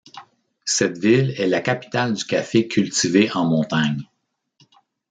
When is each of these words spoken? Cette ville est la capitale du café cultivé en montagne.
Cette 0.65 0.97
ville 0.97 1.35
est 1.39 1.45
la 1.45 1.61
capitale 1.61 2.15
du 2.15 2.25
café 2.25 2.67
cultivé 2.67 3.31
en 3.35 3.45
montagne. 3.45 4.01